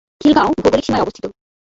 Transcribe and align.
খিলগাঁও 0.21 0.51
ভৌগোলিক 0.55 0.85
সীমায় 0.85 1.03
অবস্থিত। 1.03 1.25